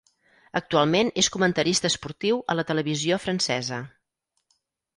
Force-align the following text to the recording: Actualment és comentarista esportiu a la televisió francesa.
Actualment 0.59 1.11
és 1.23 1.29
comentarista 1.35 1.91
esportiu 1.93 2.41
a 2.53 2.57
la 2.59 2.67
televisió 2.73 3.21
francesa. 3.27 3.81